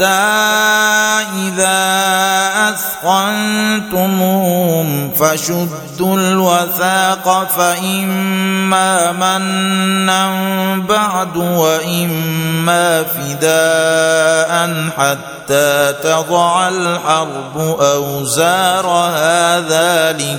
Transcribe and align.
إذا 0.00 1.94
اثقنتموهم 3.84 5.10
فشدوا 5.10 6.16
الوثاق 6.16 7.48
فإما 7.56 9.12
منا 9.12 10.30
بعد 10.88 11.36
وإما 11.36 13.02
فداء 13.02 14.54
حتى 14.98 15.92
تضع 16.02 16.68
الحرب 16.68 17.58
أوزارها 17.80 19.60
ذلك 19.60 20.38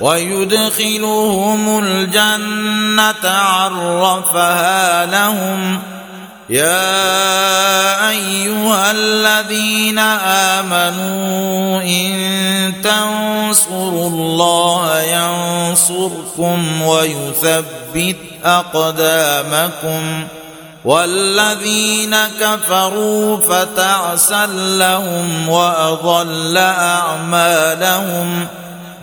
ويدخلهم 0.00 1.78
الجنة 1.78 3.30
عرفها 3.30 5.06
لهم. 5.06 5.82
يا 6.50 8.10
أيها 8.10 8.90
الذين 8.90 9.98
آمنوا 10.58 11.82
إن 11.82 12.72
تنصروا 12.82 14.08
الله 14.08 15.00
ينصركم 15.00 16.82
ويثبت 16.82 18.16
أقدامكم. 18.44 20.26
والذين 20.84 22.16
كفروا 22.40 23.36
فتعسا 23.36 24.46
لهم 24.78 25.48
وأضل 25.48 26.56
أعمالهم 26.56 28.46
ۖ. 28.60 28.63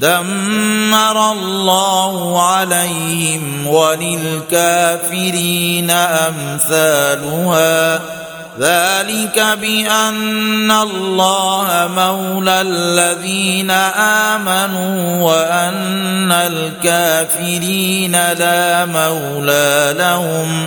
دمر 0.00 1.32
الله 1.32 2.42
عليهم 2.42 3.66
وللكافرين 3.66 5.90
أمثالها. 5.90 8.00
ذلك 8.60 9.58
بأن 9.60 10.70
الله 10.70 11.90
مولى 11.96 12.60
الذين 12.60 13.70
آمنوا 14.30 15.22
وأن 15.22 16.32
الكافرين 16.32 18.12
لا 18.12 18.84
مولى 18.84 19.94
لهم. 19.98 20.66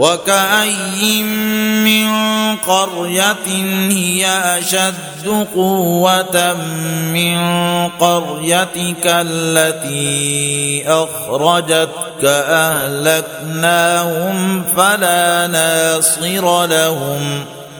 وكأي 0.00 1.22
من 1.84 2.08
قرية 2.56 3.46
هي 3.90 4.26
أشد 4.58 5.46
قوة 5.54 6.54
من 7.12 7.38
قريتك 7.88 9.04
التي 9.06 10.84
أخرجتك 10.88 12.24
أهلكناهم 13.44 14.34
فلا 14.76 15.46
ناصر 15.46 16.66
لهم 16.66 17.44
ۖ 17.56 17.59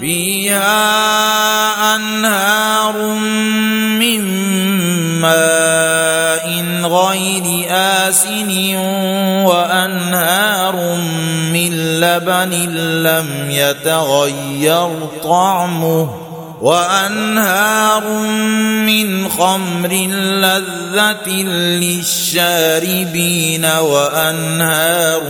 فيها 0.00 0.96
أنهار 1.96 3.02
من 3.98 4.22
ماء 5.20 6.64
غير 6.82 7.66
آسن 7.70 8.76
وأنهار 9.46 10.76
من 11.52 12.00
لبن 12.00 12.50
لم 13.02 13.50
يتغير 13.50 14.90
طعمه 15.22 16.26
وأنهار 16.60 18.08
من 18.86 19.28
خمر 19.28 19.92
لذة 20.12 21.28
للشاربين 21.82 23.64
وأنهار 23.64 25.22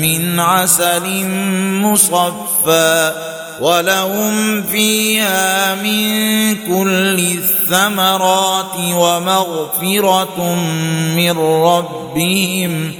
من 0.00 0.40
عسل 0.40 1.26
مصفى 1.82 3.12
ولهم 3.60 4.62
فيها 4.62 5.74
من 5.74 6.54
كل 6.54 7.18
الثمرات 7.18 8.76
ومغفرة 8.94 10.54
من 11.16 11.38
ربهم 11.38 12.92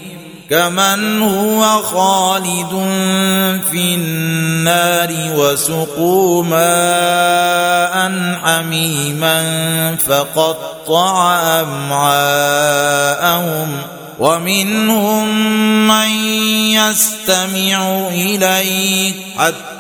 كمن 0.51 1.23
هو 1.23 1.62
خالد 1.83 2.71
في 3.71 3.95
النار 3.95 5.15
وسقوا 5.37 6.45
ماء 6.45 8.11
حميما 8.45 9.47
فقطع 9.97 11.35
أمعاءهم 11.61 12.91
ومنهم 14.19 15.29
من 15.89 16.11
يستمع 16.71 18.09
اليك 18.09 19.17
حتى 19.39 19.70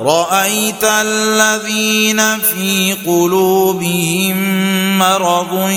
رأيت 0.00 0.84
الذين 0.84 2.38
في 2.38 2.96
قلوبهم 3.06 4.36
مرض 4.98 5.70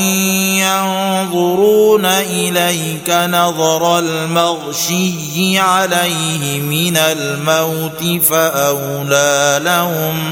ينظرون 0.60 2.06
إليك 2.06 3.10
نظر 3.10 4.00
المغشي 4.00 5.60
عليه 5.60 6.62
من 6.62 6.98
الموت 6.98 8.24
فأولى 8.24 9.60
لهم 9.64 10.32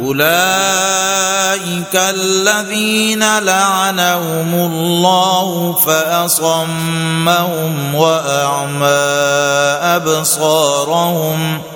أولئك 0.00 1.94
الذين 1.94 3.38
لعنهم 3.38 4.54
الله 4.54 5.72
فأصمهم 5.86 7.14
وأعمى 7.94 8.86
أبصارهم 9.96 11.60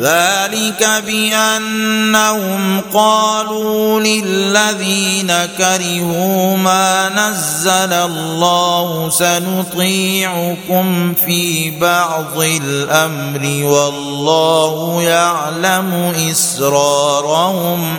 ذلك 0.00 1.02
بأنهم 1.06 2.80
قالوا 2.94 4.00
للذين 4.00 5.32
كرهوا 5.58 6.56
ما 6.56 7.08
نزل 7.08 7.92
الله 7.92 9.10
سنطيعكم 9.10 10.84
في 11.14 11.70
بعض 11.78 12.38
الأمر 12.38 13.64
والله 13.64 15.02
يعلم 15.02 16.14
إسرارهم 16.30 17.98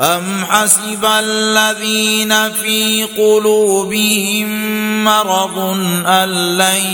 أم 0.00 0.44
حسب 0.44 1.04
الذين 1.04 2.52
في 2.52 3.04
قلوبهم 3.04 4.48
مرض 5.04 5.58
أن 6.06 6.28
لن 6.58 6.84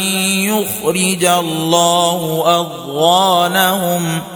يخرج 0.42 1.24
الله 1.24 2.42
أضغانهم 2.46 4.20
ۖ 4.32 4.35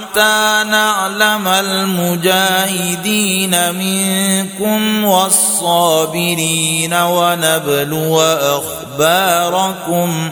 حتى 0.11 0.63
نعلم 0.69 1.47
المجاهدين 1.47 3.55
منكم 3.75 5.03
والصابرين 5.03 6.93
ونبلو 6.93 8.21
أخباركم 8.21 10.31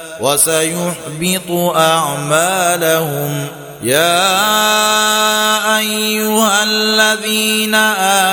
وسيحبط 0.21 1.51
أعمالهم. 1.75 3.47
يا 3.83 4.37
أيها 5.77 6.63
الذين 6.63 7.75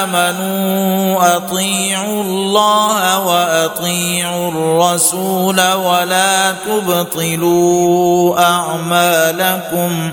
آمنوا 0.03 1.37
أطيعوا 1.37 2.23
الله 2.23 3.27
وأطيعوا 3.27 4.51
الرسول 4.51 5.73
ولا 5.73 6.53
تبطلوا 6.67 8.41
أعمالكم. 8.41 10.13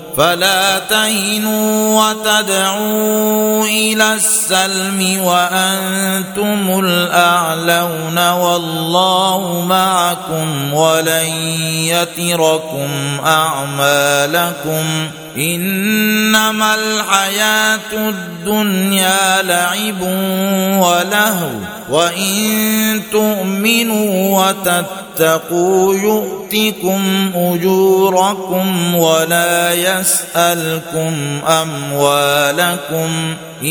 فلا 0.17 0.79
تهنوا 0.79 2.03
وتدعوا 2.03 3.65
إلى 3.65 4.13
السلم 4.13 5.23
وأنتم 5.23 6.79
الأعلون 6.85 8.29
والله 8.29 9.65
معكم 9.65 10.73
ولن 10.73 11.25
يتركم 11.85 13.19
أعمالكم 13.25 15.09
إنما 15.37 16.75
الحياة 16.75 17.93
الدنيا 17.93 19.41
لعب 19.41 20.01
ولهو 20.81 21.49
وإن 21.89 23.01
تؤمنوا 23.11 24.39
وتتقوا 24.39 25.95
يؤتكم 25.95 27.31
أجوركم 27.35 28.95
ولا 28.95 29.73
يسألكم 29.73 31.39
أموالكم 31.47 33.35
إن 33.61 33.67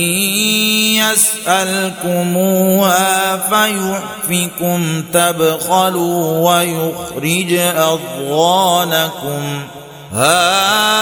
يسألكموها 2.07 3.37
فيحفكم 3.37 5.05
تبخلوا 5.13 6.51
ويخرج 6.51 7.53
أضغانكم. 7.77 9.43
ها 10.15 11.00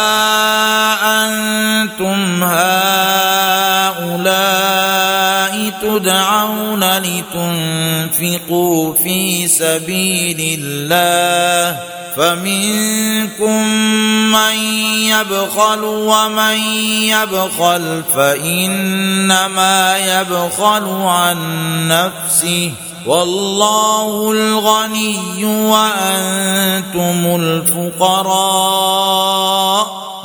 لتنفقوا 6.99 8.95
في 8.95 9.49
سبيل 9.49 10.59
الله 10.61 11.81
فمنكم 12.17 13.67
من 14.33 14.57
يبخل 15.03 15.85
ومن 15.85 16.59
يبخل 17.03 18.03
فإنما 18.15 19.99
يبخل 19.99 20.85
عن 20.89 21.39
نفسه 21.89 22.73
والله 23.07 24.33
الغني 24.33 25.45
وأنتم 25.45 27.37
الفقراء 28.07 28.89